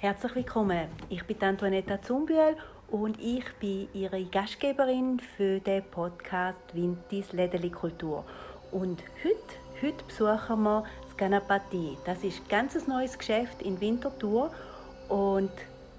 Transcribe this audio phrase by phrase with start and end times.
[0.00, 0.86] Herzlich willkommen.
[1.08, 2.56] Ich bin Antoinetta Zumbühl
[2.86, 8.24] und ich bin Ihre Gastgeberin für den Podcast Wintis Lädeli Kultur.
[8.70, 11.98] Und heute, heute besuchen wir das Ganapati.
[12.06, 14.52] Das ist ein ganz neues Geschäft in Winterthur
[15.08, 15.50] und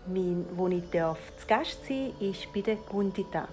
[0.07, 3.49] mein, wo ich darf zu Gast sein ist bei der Gundita.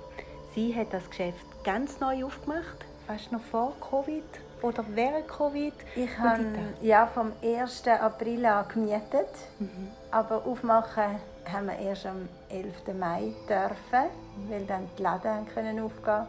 [0.55, 4.23] Sie hat das Geschäft ganz neu aufgemacht, fast noch vor Covid
[4.63, 5.75] oder während Covid.
[5.95, 6.45] Ich habe
[6.81, 7.89] ja vom 1.
[7.89, 9.29] April an gemietet,
[9.59, 9.91] mhm.
[10.11, 11.21] aber aufmachen
[11.53, 12.99] haben wir erst am 11.
[12.99, 14.11] Mai dürfen,
[14.49, 16.27] weil dann die Läden können aufgehen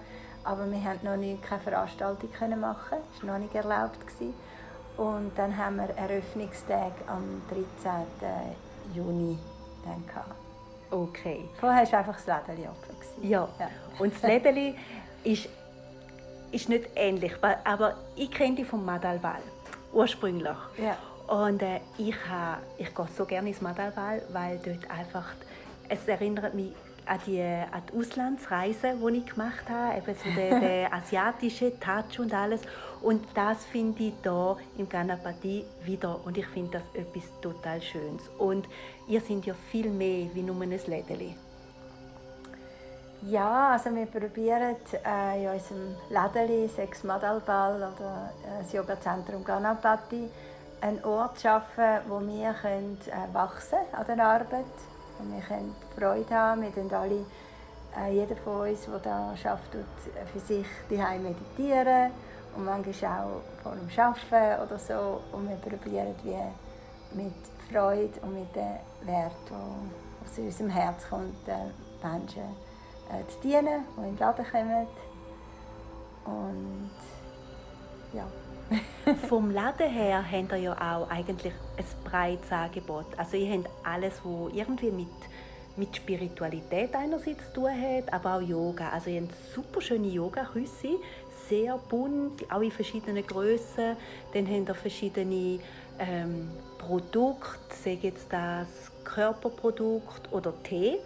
[0.47, 3.97] aber wir haben noch nie keine Veranstaltung können machen, das war noch nicht erlaubt
[4.95, 8.05] Und dann haben wir Eröffnungstag am 13.
[8.95, 9.37] Juni
[9.83, 10.35] dann gehabt.
[10.89, 11.49] Okay.
[11.59, 13.27] Vorher war einfach das Lädeli offen.
[13.27, 13.49] Ja.
[13.59, 13.69] ja.
[13.99, 14.75] Und das Lädeli
[15.25, 15.49] ist,
[16.51, 19.41] ist nicht ähnlich, aber ich kenne die vom Madalball
[19.93, 20.57] ursprünglich.
[20.77, 20.97] Ja.
[21.27, 22.15] Und äh, ich,
[22.77, 25.33] ich gehe so gerne ins Madalball, weil dort einfach,
[25.89, 26.71] es erinnert mich
[27.05, 32.19] an die, an die Auslandsreisen, die ich gemacht habe, eben so der, der asiatische Touch
[32.19, 32.61] und alles.
[33.01, 38.23] Und das finde ich hier im Ganapati wieder und ich finde das etwas total Schönes.
[38.37, 38.67] Und
[39.07, 41.35] ihr seid ja viel mehr wie nur ein Lädeli.
[43.29, 50.29] Ja, also wir probieren äh, in unserem Lädeli, sechs Madalball oder äh, das Yoga-Zentrum Ganapati,
[50.79, 54.65] einen Ort zu schaffen, wo wir können, äh, wachsen an der Arbeit
[55.19, 56.61] und wir können Freude haben.
[56.61, 57.25] Wir alle,
[57.99, 59.85] äh, jeder von uns, der da arbeitet,
[60.31, 62.11] für sich daheim meditieren
[62.55, 65.21] und manchmal auch vor dem Arbeiten oder so.
[65.33, 67.33] Und wir probieren wie mit
[67.69, 69.57] Freude und mit dem Wert, der
[70.23, 72.66] aus unserem Herz kommt, den Menschen
[73.09, 74.87] äh, zu dienen, die in den Laden kommen.
[76.25, 76.91] Und
[78.13, 78.27] ja.
[79.29, 83.05] Vom Laden her habt ihr ja auch eigentlich ein breites Angebot.
[83.17, 85.07] Also ihr habt alles, was irgendwie mit,
[85.77, 88.89] mit Spiritualität einerseits zu tun hat, aber auch Yoga.
[88.89, 90.99] Also ihr habt super schöne Yoga-Küsse,
[91.47, 93.95] sehr bunt, auch in verschiedenen Grössen.
[94.33, 95.59] Dann habt ihr verschiedene
[95.99, 98.67] ähm, Produkte, sei jetzt das
[99.05, 100.97] Körperprodukt oder Tee.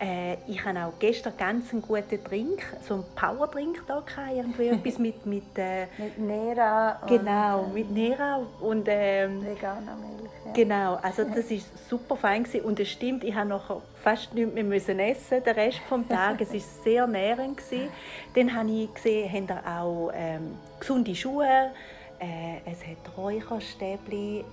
[0.00, 4.68] Äh, ich habe auch gestern ganz einen guten Drink, so einen Powerdrink da gehabt, irgendwie
[4.68, 10.30] etwas mit mit äh, mit Nera genau und, äh, mit Nera und ähm, veganer Milch.
[10.46, 10.52] Ja.
[10.52, 12.64] Genau, also das ist super fein gewesen.
[12.64, 16.48] und es stimmt, ich habe nachher fast nichts mehr müssen essen den Rest des Tages.
[16.48, 17.90] es ist sehr nährend gewesen.
[18.34, 21.72] Dann habe ich gesehen, haben da auch ähm, gesunde Schuhe,
[22.20, 24.46] äh, es hat Räucherstäbli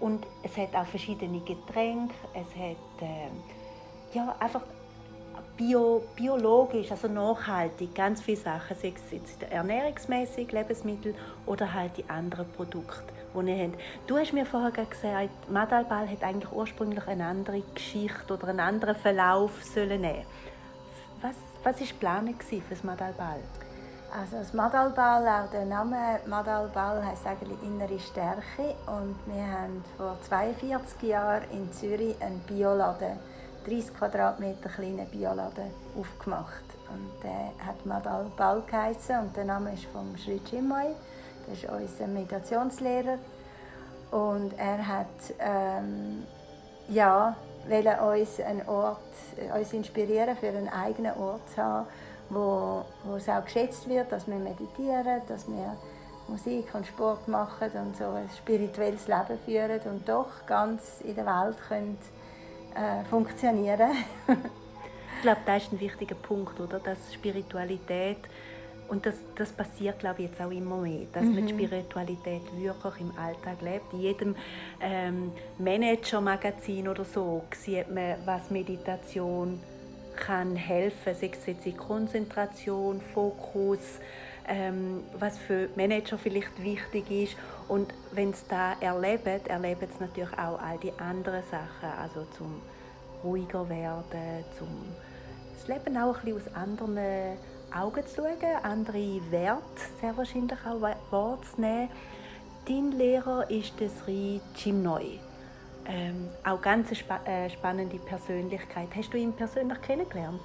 [0.00, 4.62] und es hat auch verschiedene Getränke, es hat äh, ja einfach
[5.56, 11.14] bio, biologisch, also nachhaltig, ganz viele Sachen, sei es jetzt ernährungsmäßig, Lebensmittel
[11.46, 13.80] oder halt die anderen Produkte, die ihr habt.
[14.06, 18.96] Du hast mir vorher gesagt, Madalball hat eigentlich ursprünglich eine andere Geschichte oder einen anderen
[18.96, 20.24] Verlauf sollen nehmen.
[21.20, 23.40] Was, was war Plan für das Madalball?
[24.16, 30.16] Also das Madalball, auch der Name Madalball heißt eigentlich innere Stärke und wir haben vor
[30.22, 33.18] 42 Jahren in Zürich einen Bioladen
[33.64, 36.64] 30 Quadratmeter kleinen Bioladen aufgemacht.
[36.92, 40.94] Und der hat Madal Ball geheißen und der Name ist vom Sri Chinmoy.
[41.46, 43.18] Das ist unser Meditationslehrer.
[44.10, 45.06] Und er hat
[45.38, 46.24] ähm,
[46.88, 47.36] ja,
[47.66, 48.98] uns einen Ort,
[49.58, 51.86] uns inspirieren, für einen eigenen Ort zu haben,
[52.30, 55.76] wo, wo es auch geschätzt wird, dass wir meditieren, dass wir
[56.28, 61.26] Musik und Sport machen und so ein spirituelles Leben führen und doch ganz in der
[61.26, 61.98] Welt können
[62.74, 63.92] äh, funktionieren.
[64.26, 66.78] ich glaube, das ist ein wichtiger Punkt, oder?
[66.80, 68.18] Dass Spiritualität
[68.88, 71.34] und das, das passiert, glaube ich, jetzt auch immer mehr, dass mhm.
[71.34, 73.92] man Spiritualität wirklich im Alltag lebt.
[73.92, 74.36] In jedem
[74.80, 79.58] ähm, Manager-Magazin oder so sieht man, was Meditation
[80.16, 83.98] kann helfen, sei es jetzt in Konzentration, Fokus,
[84.46, 87.36] ähm, was für Manager vielleicht wichtig ist.
[87.68, 92.60] Und wenn sie da erleben, erleben sie natürlich auch all die anderen Sachen, also zum
[93.22, 94.68] ruhiger werden, zum
[95.56, 97.36] das Leben auch ein bisschen aus anderen
[97.74, 99.62] Augen zu schauen, andere Werte
[100.00, 100.80] sehr wahrscheinlich auch
[101.10, 101.88] wahrzunehmen.
[102.66, 105.18] Dein Lehrer ist das Sri Chimnoy.
[105.86, 108.88] Ähm, auch ganz eine spa äh, spannende Persönlichkeit.
[108.94, 110.40] Hast du ihn persönlich kennengelernt?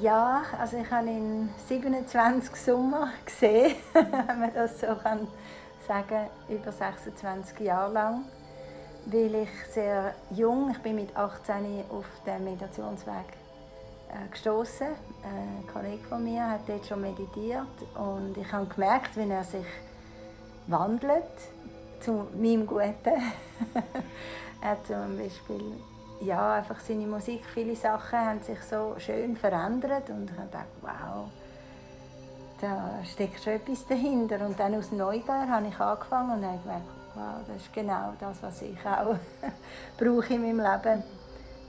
[0.00, 5.26] Ja, also ich habe ihn 27 Sommer gesehen, wenn man das so kann
[5.86, 8.24] sagen, über 26 Jahre lang,
[9.06, 13.26] weil ich sehr jung, ich bin mit 18 auf den Meditationsweg
[14.08, 14.88] äh, gestoßen.
[15.22, 19.66] Ein Kollege von mir hat dort schon meditiert und ich habe gemerkt, wie er sich
[20.66, 21.22] wandelt
[22.00, 22.94] zu meinem Guten.
[24.62, 25.76] er hat zum Beispiel
[26.20, 31.28] ja, einfach seine Musik, viele Sachen haben sich so schön verändert und ich dachte, wow,
[32.60, 34.44] da steckt schon etwas dahinter.
[34.44, 38.42] Und dann aus Neugier habe ich angefangen und habe gemerkt, wow, das ist genau das,
[38.42, 39.16] was ich auch
[39.98, 41.02] brauche in meinem Leben.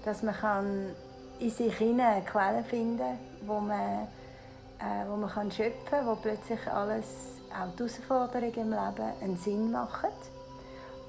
[0.05, 0.95] Dass man kann
[1.39, 4.07] in sich hinein Quellen finden kann, wo man,
[4.79, 7.05] äh, wo man kann schöpfen kann, wo plötzlich alles,
[7.51, 10.09] auch die Herausforderungen im Leben, einen Sinn machen.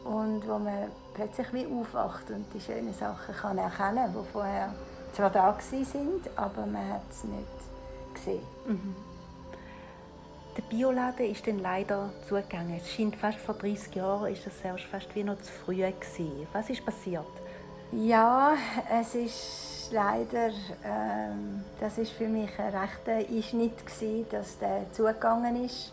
[0.05, 4.73] Und wo man plötzlich wie aufwacht und die schönen Sachen kann erkennen, die vorher
[5.13, 8.43] zwar da sind, aber man hat es nicht gesehen.
[8.67, 9.07] Mhm.
[10.58, 12.81] Der Bioladen ist dann leider zugegangen.
[12.82, 16.49] Es scheint fast vor 30 Jahren ist das erst fast wie noch zu früh gewesen.
[16.52, 17.25] Was ist passiert?
[17.93, 18.55] Ja,
[19.00, 20.49] es ist leider,
[20.84, 25.93] ähm, das ist für mich ein rechter Einschnitt gewesen, dass der zugegangen ist,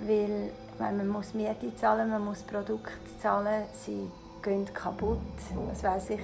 [0.00, 4.10] weil meine, man muss Miete zahlen, man muss Produkte zahlen, sie
[4.42, 5.18] gehen kaputt.
[5.68, 6.20] Was weiß ich,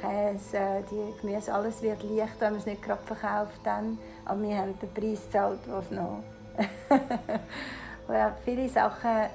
[0.00, 3.96] Käse, die Gemüse, alles wird leicht, wenn man es nicht gerade verkauft dann.
[4.24, 6.24] Aber wir haben den Preis gezahlt, was noch
[8.08, 9.26] ja, viele Sachen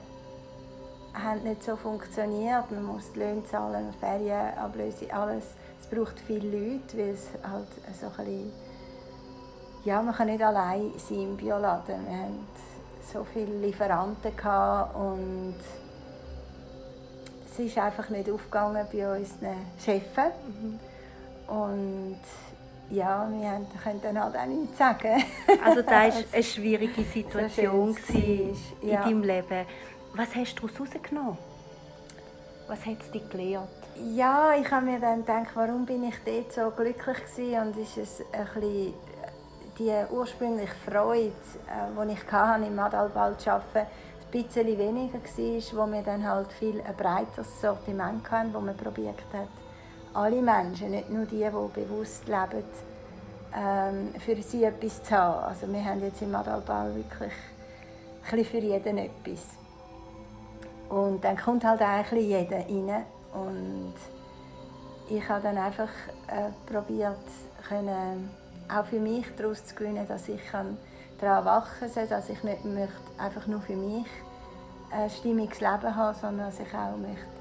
[1.14, 2.72] haben nicht so funktioniert.
[2.72, 5.46] Man muss die Löhne zahlen, Ferienablöse, alles.
[5.80, 7.68] Es braucht viele Leute, weil es halt
[8.00, 8.52] so ein bisschen
[9.84, 12.06] ja, man kann nicht allein sein im Bioladen.
[12.08, 12.48] Wir hatten
[13.12, 14.32] so viele Lieferanten
[14.94, 15.56] und
[17.46, 20.18] es ist einfach nicht aufgegangen bei unseren Chefs.
[20.46, 20.80] Mhm.
[21.48, 22.20] Und
[22.92, 25.24] ja, wir können halt auch nichts sagen.
[25.64, 29.04] also das war eine schwierige Situation in ja.
[29.04, 29.66] deinem Leben.
[30.14, 31.38] Was hast du daraus herausgenommen?
[32.68, 33.68] Was hat es dich gelehrt?
[34.16, 37.98] Ja, ich habe mir dann gedacht, warum bin ich dort so glücklich gewesen und ist
[37.98, 38.94] es ein bisschen
[39.78, 41.32] die ursprüngliche Freude,
[41.68, 46.28] äh, die ich hatte, im Madalball zu arbeiten, ein bisschen weniger war, wo wir dann
[46.28, 49.48] halt viel ein breiteres Sortiment hatten, wo man probiert hat,
[50.14, 52.64] alle Menschen, nicht nur die, die bewusst leben,
[53.56, 55.44] ähm, für sie etwas zu haben.
[55.44, 57.34] Also wir haben jetzt im Madalbau wirklich
[58.32, 59.46] ein für jeden etwas.
[60.90, 63.06] Und dann kommt halt auch jeder rein.
[63.34, 63.94] Und
[65.10, 65.90] ich habe dann einfach
[66.28, 67.18] äh, probiert,
[67.68, 68.30] können,
[68.74, 72.92] auch für mich daraus zu gewinnen, dass ich daran wachsen kann, dass ich nicht möchte,
[73.18, 74.08] einfach nur für mich
[74.92, 77.41] ein stimmiges Leben haben, sondern dass ich auch möchte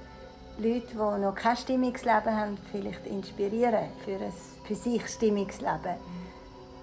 [0.58, 4.32] Leute, die noch kein stimmiges Leben haben, vielleicht inspirieren für ein
[4.70, 5.97] für sich stimmiges Leben.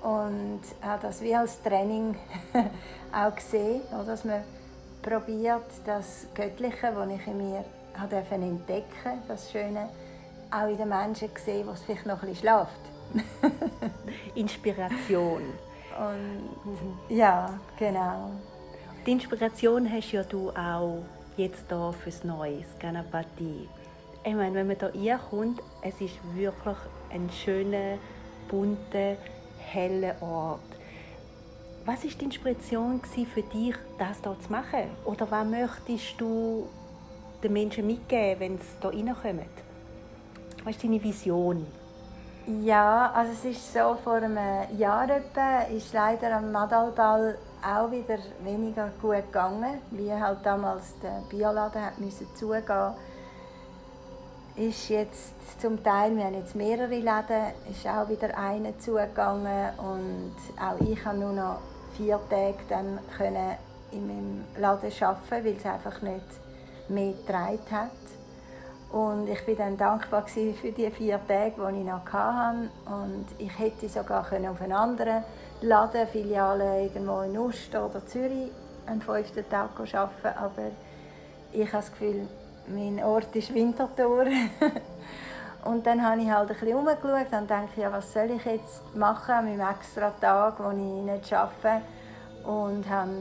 [0.01, 2.15] Und habe das wie als Training
[3.13, 4.43] auch gesehen, dass man
[5.01, 7.63] probiert, das Göttliche, das ich in mir
[7.97, 9.89] habe entdecken das Schöne,
[10.51, 13.31] auch in den Menschen sehen, was vielleicht noch ein bisschen schläft.
[14.35, 15.43] Inspiration.
[15.97, 18.31] Und, ja, genau.
[19.05, 21.03] Die Inspiration hast ja du auch
[21.37, 23.69] jetzt hier fürs Neues, Ganapathie.
[24.23, 26.77] Ich meine, wenn man hier kommt, es ist wirklich
[27.11, 27.97] ein schöner,
[28.49, 29.15] bunter,
[29.59, 30.59] heller Ort.
[31.85, 34.89] Was war die Inspiration für dich, das hier zu machen?
[35.05, 36.67] Oder was möchtest du
[37.41, 39.45] den Menschen mitgeben, wenn sie hier reinkommen?
[40.65, 41.65] Was ist deine Vision?
[42.63, 44.37] Ja, also es ist so, vor einem
[44.77, 51.21] Jahr etwa ist leider am Madalball auch wieder weniger gut gegangen, wie halt damals der
[51.29, 52.93] Bioladen hat müssen zugehen
[54.57, 60.33] ist jetzt zum Teil, wir haben jetzt mehrere Läden, ist auch wieder eine zugegangen und
[60.59, 61.59] auch ich habe nur noch
[61.95, 63.55] vier Tage dann können
[63.91, 66.25] in meinem Laden arbeiten, weil es einfach nicht
[66.89, 67.91] mehr getragen hat.
[68.91, 72.69] Und ich bin dann dankbar für die vier Tage, die ich noch hatte.
[72.85, 75.23] Und ich hätte sogar auf einen anderen
[75.61, 78.51] Laden, Filiale irgendwo in Uster oder Zürich,
[78.85, 80.71] einen fünften Tag arbeiten, aber
[81.51, 82.27] ich habe das Gefühl,
[82.67, 84.25] mein Ort ist Winterthur.
[85.65, 88.95] und dann habe ich halt ein bisschen umgeschaut und dachte, ja, was soll ich jetzt
[88.95, 91.81] machen an meinem extra Tag, wo ich nicht arbeite.
[92.43, 93.11] Und habe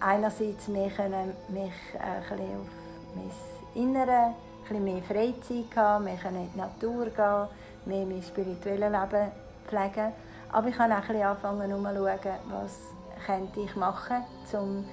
[0.00, 3.30] einerseits können, mich ein bisschen auf mein
[3.74, 4.34] Innere, ein
[4.72, 7.48] bisschen mehr Freizeit haben, mehr in die Natur gehen,
[7.84, 9.32] mehr mein spirituelles Leben
[9.66, 10.12] pflegen.
[10.50, 12.78] Aber ich habe auch ein bisschen angefangen, umzuschauen, was
[13.26, 14.84] könnte ich machen könnte, um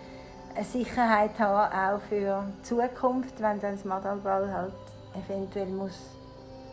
[0.55, 4.73] eine Sicherheit haben, auch für die Zukunft, wenn dann das Madalball halt
[5.15, 5.99] eventuell muss,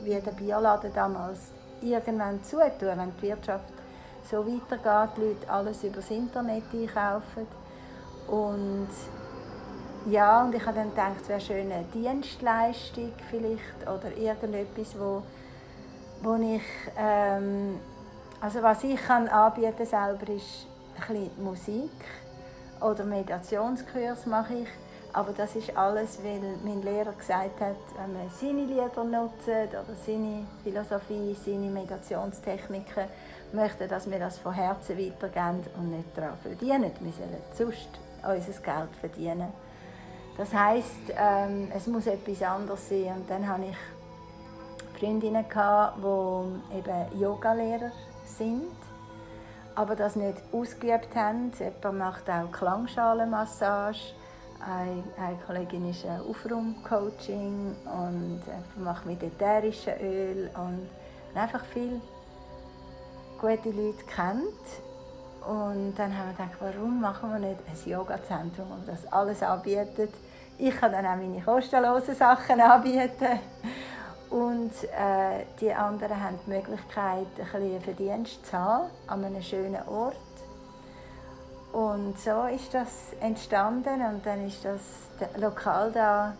[0.03, 3.73] wie der Bioladen damals, irgendwann zutun, wenn die Wirtschaft
[4.31, 7.47] so weitergeht, die Leute alles über das Internet einkaufen.
[8.29, 8.89] Und
[10.07, 15.23] ja, und ich habe dann gedacht, es wäre eine Dienstleistung vielleicht oder irgendetwas, wo,
[16.23, 16.63] wo ich,
[16.97, 17.81] ähm,
[18.41, 21.91] also was ich kann anbieten selber ist ein bisschen Musik
[22.81, 24.69] oder Meditationskurs mache ich.
[25.13, 29.97] Aber das ist alles, weil mein Lehrer gesagt hat, wenn man seine Lieder nutzt oder
[30.05, 33.05] seine Philosophie, seine Meditationstechniken,
[33.53, 36.93] möchte, dass wir das von Herzen weitergeben und nicht daran verdienen.
[37.01, 37.89] Wir sollen sonst
[38.23, 39.66] unser Geld verdienen.
[40.37, 43.15] Das heisst, ähm, es muss etwas anderes sein.
[43.17, 47.93] Und dann hatte ich Freundinnen, die eben Yogalehrer
[48.25, 48.77] sind,
[49.75, 51.53] aber das nicht ausgeübt haben.
[51.59, 54.15] Jemand macht auch Klangschalenmassage
[54.61, 58.43] eine, Kollegin ist Aufraumcoaching und
[58.83, 60.89] macht mit ätherischem Öl und
[61.35, 62.01] einfach viele
[63.41, 64.86] gute Leute kennt.
[65.47, 70.13] Und dann haben wir gedacht, warum machen wir nicht ein Yoga-Zentrum, das das alles anbietet.
[70.59, 73.39] Ich kann dann auch meine kostenlosen Sachen anbieten.
[74.31, 80.17] Und äh, die anderen haben die Möglichkeit, ein Verdienst zu haben an einem schönen Ort.
[81.73, 82.89] Und so ist das
[83.21, 84.81] entstanden und dann ist das
[85.41, 86.35] Lokal da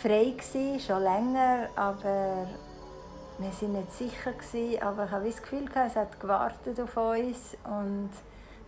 [0.00, 2.46] frei gewesen, schon länger, aber
[3.38, 7.56] wir sind nicht sicher gewesen, aber ich habe das Gefühl es hat gewartet auf uns
[7.64, 8.10] und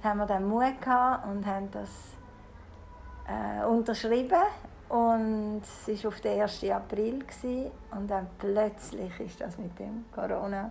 [0.03, 1.91] dann haben wir dann Mut gehabt und haben das
[3.29, 4.43] äh, unterschrieben
[4.89, 6.65] und es war auf den 1.
[6.65, 10.71] April gewesen, und dann plötzlich ist das mit dem Corona.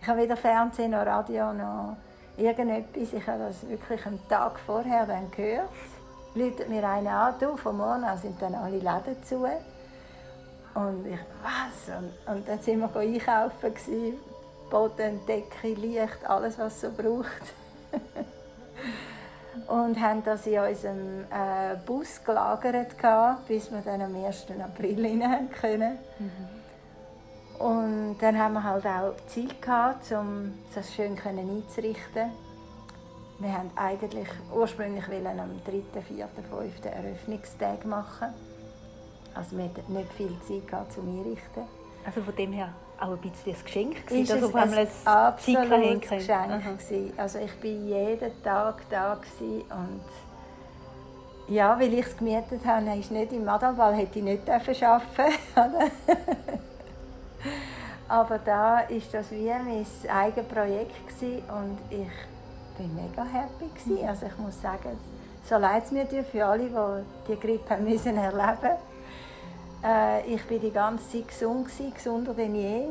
[0.00, 1.96] Ich habe weder Fernsehen noch Radio noch
[2.36, 3.12] irgendetwas.
[3.12, 5.70] Ich habe das wirklich einen Tag vorher dann gehört.
[6.34, 9.46] Läutet mir einer an, du, von morgen an sind dann alle Läden zu.
[10.74, 11.96] Und ich, was?
[11.96, 14.14] Und, und dann sind wir einkaufen, gewesen.
[14.70, 17.52] Boden, Decke, Licht, alles, was so braucht.
[19.66, 24.46] und haben das in unserem äh, Bus gelagert, gehabt, bis wir dann am 1.
[24.62, 25.98] April rein können.
[26.18, 26.60] Mhm.
[27.60, 32.30] Und dann haben wir halt auch Zeit gehabt, um das schön einzurichten.
[33.38, 36.84] Wir haben eigentlich ursprünglich am 3., 4., 5.
[36.84, 38.28] Eröffnungstag machen.
[39.34, 41.62] Also wir hatten nicht viel Zeit gehabt, zum Einrichten.
[42.04, 44.88] Also von dem her auch ein bisschen ein Geschenk gewesen, ist dass auf einmal ein
[45.04, 47.12] absolutes Geschenk gewesen.
[47.16, 50.04] Also ich bin jeden Tag da und
[51.48, 55.00] ja, weil ich es gemietet habe, ist nicht im Madalball, hätte ich nicht arbeiten
[58.08, 62.08] Aber da war das wie mein eigenes Projekt gewesen und ich
[62.78, 64.08] war mega happy gewesen.
[64.08, 64.98] Also ich muss sagen,
[65.48, 68.76] so leid es mir für alle, die die Grippe haben müssen erleben
[69.84, 72.88] äh, Ich war die ganze Zeit gesund, gewesen, gesunder denn je.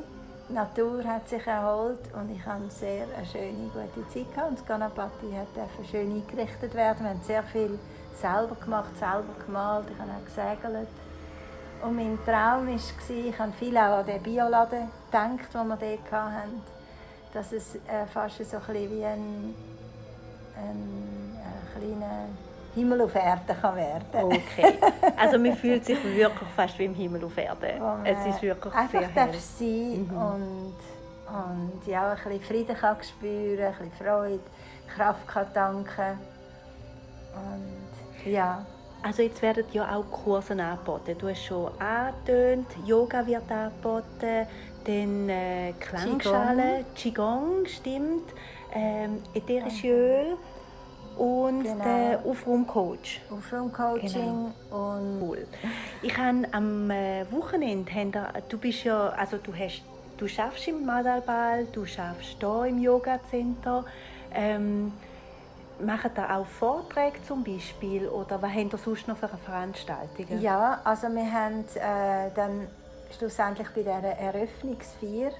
[0.49, 4.33] Die Natur hat sich erholt und ich hatte sehr eine schöne, gute Zeit.
[4.33, 4.49] Gehabt.
[4.49, 7.03] Und das Ganapati durfte schön eingerichtet werden.
[7.03, 7.77] Wir haben sehr viel
[8.19, 9.85] selber gemacht, selber gemalt.
[9.91, 10.87] Ich habe auch gesegelt.
[11.81, 16.11] Und mein Traum war, ich habe viel auch an den Bioladen gedacht, den wir dort
[16.11, 16.61] hatten,
[17.33, 19.53] dass es äh, fast so ein bisschen wie ein,
[20.57, 22.25] ein, ein kleiner
[22.79, 24.05] Himmel auf Erde kann werden.
[24.13, 24.79] Okay.
[25.17, 27.79] Also man fühlt sich wirklich fast wie im Himmel auf Erde.
[28.03, 29.33] Es ist wirklich einfach sehr hell.
[29.33, 30.17] sein mhm.
[30.17, 30.75] und,
[31.27, 34.39] und ja, ein bisschen Frieden kann spüren, ein bisschen Freude,
[34.95, 36.19] Kraft kann danken
[37.35, 38.65] und ja.
[39.01, 41.15] Also jetzt werden ja auch Kurse angeboten.
[41.17, 44.45] Du hast schon angetönt, Yoga wird angeboten,
[44.83, 48.33] dann äh, Klangschale, Qigong, stimmt,
[48.73, 50.37] ähm, ätherische Öl
[51.19, 51.83] und genau.
[51.83, 53.19] der Aufraumcoach.
[53.29, 54.95] Aufraumcoaching genau.
[54.95, 55.47] und cool.
[56.01, 59.83] Ich habe am äh, Wochenende, du bist ja, also du hast,
[60.17, 63.83] du schaffst im Madalball, du schaffst hier im Yoga Center.
[64.33, 64.93] Ähm,
[65.81, 70.41] machen da auch Vorträge zum Beispiel oder was habt ihr sonst noch für Veranstaltungen?
[70.41, 72.67] Ja, also wir haben äh, dann
[73.17, 75.31] schlussendlich bei dieser Eröffnungsfeier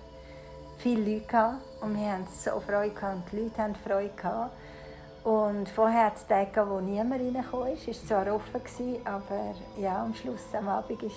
[0.78, 4.52] viele Leute gehabt und wir haben so Freude gehabt und die Leute haben Freude gehabt.
[5.24, 8.62] Und vorher das Tag, wo niemand reingekommen ist, war zwar offen,
[9.04, 11.10] aber ja, am Schluss am Abend war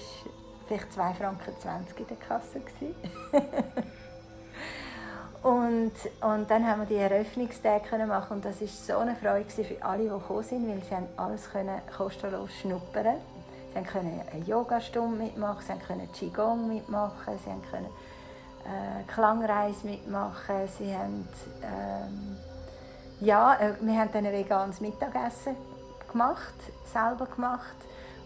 [0.66, 1.54] vielleicht 2,20 Franken
[1.98, 2.60] in der Kasse.
[5.42, 9.84] und, und dann haben wir die Eröffnungstage machen und das war so eine Freude für
[9.84, 11.48] alle, die gekommen sind, weil sie alles
[11.96, 13.18] kostenlos schnuppern
[13.74, 17.88] Sie können eine Yogastunde mitmachen, sie können Qigong mitmachen, sie können
[18.66, 21.26] äh, Klangreise mitmachen, sie haben
[21.62, 22.36] ähm,
[23.22, 25.56] ja, äh, wir haben dann ein veganes Mittagessen
[26.10, 26.54] gemacht,
[26.92, 27.76] selber gemacht,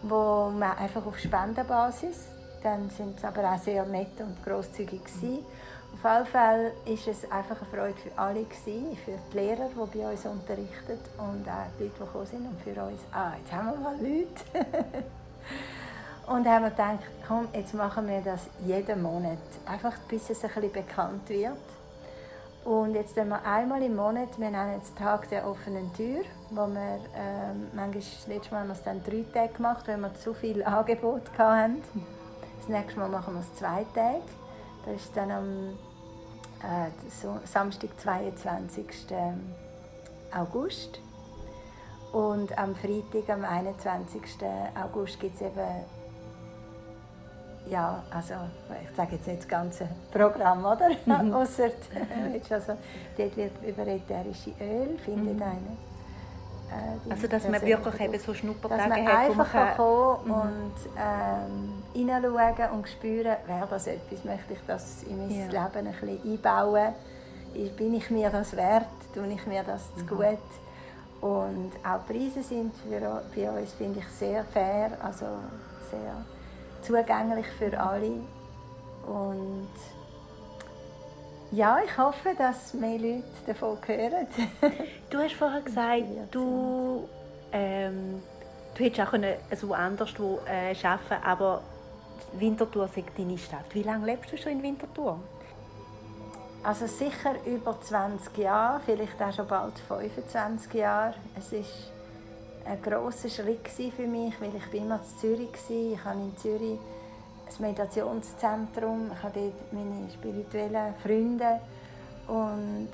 [0.02, 2.24] wo man einfach auf Spendenbasis,
[2.62, 5.44] dann sind sie aber auch sehr nett und großzügig gewesen.
[5.92, 9.98] Auf jeden Fall ist es einfach eine Freude für alle gewesen, für die Lehrer, die
[9.98, 13.00] bei uns unterrichten und auch die Leute, die gekommen sind und für uns.
[13.12, 14.66] Ah, jetzt haben wir mal Leute.
[16.26, 20.50] und haben wir gedacht, komm, jetzt machen wir das jeden Monat, einfach bis es ein
[20.50, 21.75] bisschen bekannt wird.
[22.66, 27.68] Und jetzt einmal im Monat, wir nennen es Tag der offenen Tür, wo wir, ähm,
[27.72, 30.64] manchmal, das letzte Mal haben wir es dann drei Tage gemacht, weil wir zu viel
[30.64, 31.80] Angebot hatten.
[32.58, 34.20] Das nächste Mal machen wir es zwei Tage.
[34.84, 35.78] Das ist dann am
[36.60, 38.84] äh, Samstag, 22.
[40.36, 40.98] August.
[42.12, 44.22] Und am Freitag, am 21.
[44.74, 45.84] August, gibt es eben
[47.68, 48.34] ja, also
[48.82, 50.88] ich sage jetzt nicht das ganze Programm, oder?
[51.04, 51.34] Mhm.
[51.34, 51.70] Ausser,
[52.50, 52.72] also,
[53.16, 55.42] dort wird über ätherische Öl, findet mhm.
[55.42, 55.76] eine.
[56.68, 60.32] Äh, also dass man wirklich eben so Schnuppertage dass man hat, einfach kann kommen mhm.
[60.32, 65.46] und ähm, hineinschauen und spüren, wäre das etwas, möchte ich das in mein ja.
[65.46, 66.94] Leben ein bisschen einbauen,
[67.76, 70.08] bin ich mir das wert, tue ich mir das zu mhm.
[70.08, 70.38] gut.
[71.20, 75.24] Und auch die Preise sind für, bei uns, finde ich, sehr fair, also
[75.90, 76.24] sehr
[76.82, 78.20] zugänglich für alle.
[79.06, 79.68] Und
[81.52, 84.26] ja, ich hoffe, dass mehr Leute davon hören.
[85.10, 87.08] du hast vorher gesagt, du,
[87.52, 88.22] ähm,
[88.74, 89.18] du hättest auch
[89.56, 91.62] so anderswo äh, arbeiten aber
[92.32, 93.72] Winterthur ist deine Stadt.
[93.72, 95.20] Wie lange lebst du schon in Winterthur?
[96.62, 101.14] Also sicher über 20 Jahre, vielleicht auch schon bald 25 Jahre.
[101.38, 101.92] Es ist
[102.68, 105.92] ein grosser Schritt für mich, weil ich bin immer in Zürich war.
[105.92, 106.78] Ich habe in Zürich
[107.48, 111.60] ein Meditationszentrum, ich habe dort meine spirituellen Freunde
[112.26, 112.90] und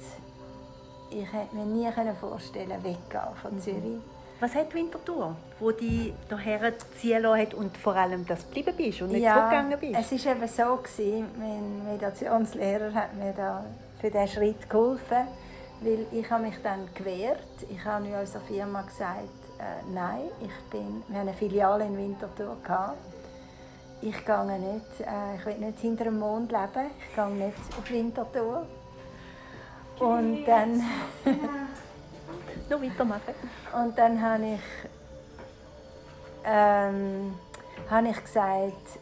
[1.11, 1.89] ich hätte mir nie
[2.21, 3.61] vorstellen weggehen von mhm.
[3.61, 4.01] Zürich.
[4.41, 9.03] Was hat Winterthur, wo die hierher ziehen hat und vor allem, dass du geblieben bist
[9.03, 10.13] und nicht ja, zurückgegangen bist?
[10.13, 13.65] es war eben so, gewesen, mein Meditationslehrer hat mir da
[14.01, 15.29] für diesen Schritt geholfen,
[15.83, 17.39] weil ich habe mich dann gewehrt.
[17.69, 21.97] Ich habe in unserer Firma gesagt, äh, nein, ich bin, wir haben eine Filiale in
[21.97, 22.97] Winterthur gehabt.
[24.01, 27.91] Ich gehe nicht, äh, ich will nicht hinter dem Mond leben, ich gehe nicht auf
[27.91, 28.67] Winterthur.
[30.01, 30.83] Und dann...
[32.71, 33.35] Noch weitermachen.
[33.75, 34.61] Und dann habe ich,
[36.45, 37.35] ähm,
[37.91, 38.99] habe ich gesagt,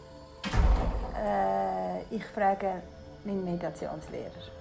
[1.24, 2.82] äh, ich frage
[3.24, 4.59] meinen Meditationslehrer.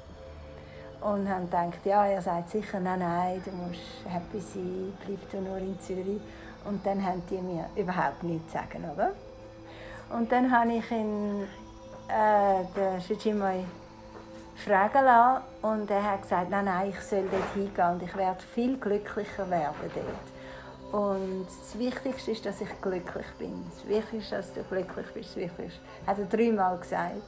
[1.02, 5.40] Und haben gedacht, ja, er sagt sicher, nein, nein, du musst happy sein, bleib du
[5.42, 6.20] nur in Zürich.
[6.66, 9.12] Und dann haben die mir überhaupt nichts sagen, oder?
[10.10, 11.44] Und dann habe ich ihn,
[12.10, 13.64] äh, den Shijimoi
[14.56, 18.42] fragen lassen und er hat gesagt, nein, nein, ich soll dort hingehen und ich werde
[18.54, 20.30] viel glücklicher werden dort.
[20.92, 23.64] Und das Wichtigste ist, dass ich glücklich bin.
[23.70, 25.30] Das Wichtigste ist, dass du glücklich bist.
[25.30, 27.22] Das Wichtigste hat er dreimal gesagt.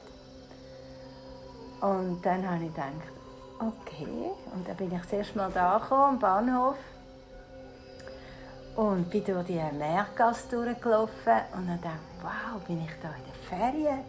[1.82, 2.91] Und dann habe ich gedacht,
[3.62, 4.32] okay.
[4.54, 6.78] Und dann bin ich das erste Mal da am Bahnhof
[8.76, 13.34] und bin durch die Meergasse durchgelaufen und dann dachte wow, bin ich da in den
[13.47, 14.00] Ferien?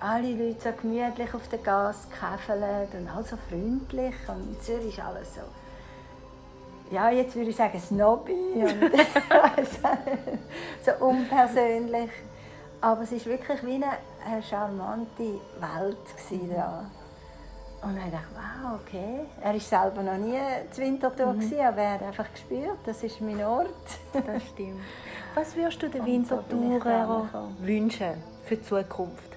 [0.00, 4.14] Alle Leute so gemütlich auf der Gas gekäfelt und all so freundlich.
[4.28, 5.40] Und in Zürich ist alles so,
[6.90, 8.80] ja, jetzt würde ich sagen Snobby und
[10.84, 12.10] so unpersönlich.
[12.80, 15.96] Aber es war wirklich wie eine charmante Welt
[16.54, 16.84] da.
[17.80, 19.20] Und dann dachte ich, wow, okay.
[19.40, 20.38] Er war selber noch nie
[20.70, 21.52] zu Winterthur, mhm.
[21.60, 23.68] aber er hat einfach gespürt, das ist mein Ort.
[24.12, 24.80] das stimmt.
[25.34, 28.14] Was würdest du den Winterthurer so wünschen
[28.44, 29.36] für die Zukunft?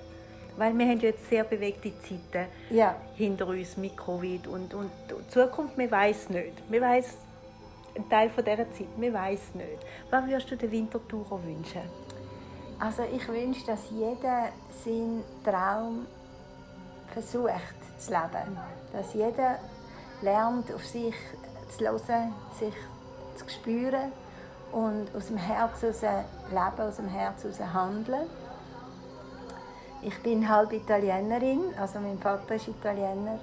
[0.57, 2.95] Weil wir haben jetzt sehr bewegte Zeiten ja.
[3.15, 6.53] hinter uns mit Covid und, und die Zukunft, wir weiß nicht.
[6.69, 7.17] Wir weiß
[7.95, 9.85] ein Teil von dieser Zeit, wir weiß nicht.
[10.09, 11.81] Was würdest du den Winterthurer wünschen?
[12.79, 14.49] Also ich wünsche, dass jeder
[14.83, 16.07] seinen Traum
[17.11, 18.57] versucht zu leben.
[18.93, 19.57] Dass jeder
[20.21, 21.15] lernt, auf sich
[21.69, 22.73] zu hören, sich
[23.35, 24.11] zu spüren
[24.71, 28.27] und aus dem Herz heraus leben, aus dem Herz heraus handeln.
[30.01, 33.39] Ich bin halb Italienerin, also mein Vater ist Italiener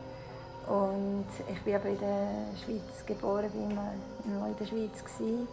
[0.66, 2.28] und ich bin aber in der
[2.64, 3.92] Schweiz geboren, bin immer,
[4.24, 5.46] immer in der Schweiz gewesen.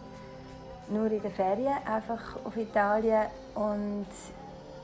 [0.88, 4.06] nur in den Ferien einfach auf Italien und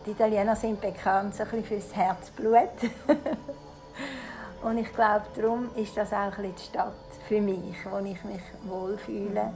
[0.07, 2.91] die Italiener sind bekannt so ein fürs Herzblut.
[4.63, 6.93] und ich glaube, darum ist das auch ein die Stadt
[7.29, 9.53] für mich, wo ich mich wohlfühle.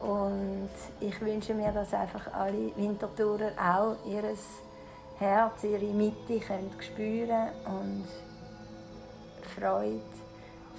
[0.00, 4.34] Und ich wünsche mir, dass einfach alle Wintertourer auch ihr
[5.18, 8.06] Herz, ihre Mitte können spüren und
[9.56, 10.00] Freude,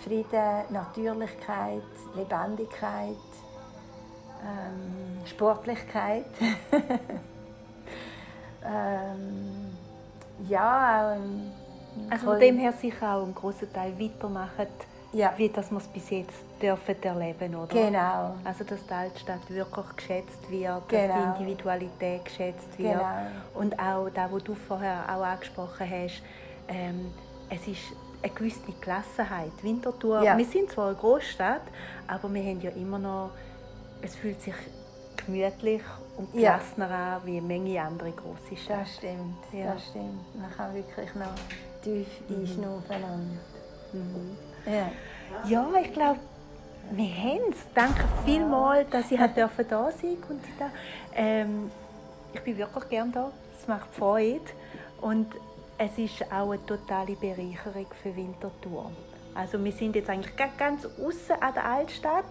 [0.03, 1.83] Frieden, Natürlichkeit,
[2.15, 3.17] Lebendigkeit,
[4.41, 6.25] ähm, Sportlichkeit.
[8.65, 9.77] ähm,
[10.47, 11.51] ja, ähm,
[12.09, 14.67] also von dem her sicher auch einen großen Teil weitermachen,
[15.11, 15.33] ja.
[15.37, 17.67] wie das wir es bis jetzt dürfen erleben, oder?
[17.67, 18.35] Genau.
[18.43, 20.77] Also dass die Altstadt wirklich geschätzt wird, genau.
[20.87, 21.35] dass die genau.
[21.35, 23.05] Individualität geschätzt wird genau.
[23.55, 26.21] und auch da, wo du vorher auch angesprochen hast,
[26.67, 27.11] ähm,
[27.49, 27.81] es ist
[28.21, 29.51] eine gewisse Gelassenheit.
[29.61, 30.37] Winterthur, Ja.
[30.37, 31.61] wir sind zwar eine Großstadt,
[32.07, 33.31] aber wir haben ja immer noch,
[34.01, 34.53] es fühlt sich
[35.33, 35.81] gemütlich
[36.17, 36.57] und Ja.
[36.57, 38.79] gelassener an wie manche andere große Städte.
[38.79, 39.73] Das stimmt, Ja.
[39.73, 40.39] das stimmt.
[40.41, 41.35] Man kann wirklich noch
[41.83, 43.03] tief einschnaufen.
[43.03, 43.39] Und,
[43.93, 44.37] Mhm.
[44.65, 44.91] ja.
[45.47, 46.19] Ja, ich glaube,
[46.91, 47.57] wir haben es.
[47.73, 49.75] Danke vielmals, dass ich da sein durfte.
[50.29, 50.69] Und da.
[51.15, 51.71] Ähm,
[52.33, 53.31] ich bin wirklich gerne da.
[53.59, 54.41] Es macht Freude.
[55.01, 55.27] Und
[55.77, 58.91] es ist auch eine totale Bereicherung für Winterthur.
[59.33, 62.25] Also wir sind jetzt eigentlich ganz außen an der Altstadt.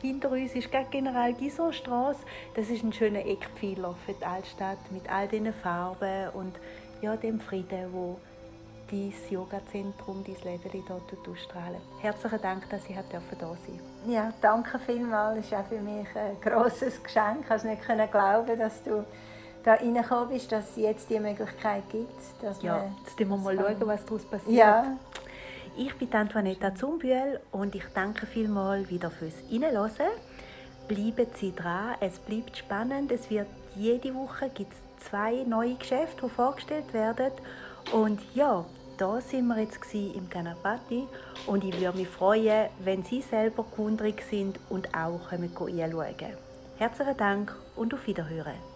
[0.00, 2.20] Hinter uns ist gerade General Gisor Straße.
[2.54, 6.54] Das ist ein schöner Eckpfeiler für die Altstadt mit all diesen Farben und
[7.02, 8.18] ja, dem Frieden, wo
[8.90, 11.80] dein Yoga-Zentrum, dein Läden dort ausstrahlen.
[12.00, 13.72] Herzlichen Dank, dass ich da sein durfte.
[14.06, 15.40] ja, danke vielmals.
[15.40, 17.42] Es ist auch für mich ein grosses Geschenk.
[17.42, 19.04] Ich konnte nicht glauben, dass du
[19.62, 22.20] da reingekommen bist, dass es jetzt die Möglichkeit gibt.
[22.42, 24.56] Dass Ja, jetzt schauen wir mal, schauen, was daraus passiert.
[24.56, 24.96] Ja,
[25.76, 29.90] Ich bin Antoinetta Zumbühl und ich danke vielmals wieder fürs Reinhören.
[30.88, 33.12] Bleiben Sie dran, es bleibt spannend.
[33.12, 37.32] Es wird jede Woche gibt's zwei neue Geschäfte, die vorgestellt werden.
[37.92, 38.64] Und ja,
[38.98, 41.06] da sind wir jetzt im Ganapati
[41.46, 46.36] und ich würde mich freuen, wenn Sie selber gewundrig sind und auch kommen reinschauen.
[46.76, 48.69] Herzlichen Dank und auf Wiederhören.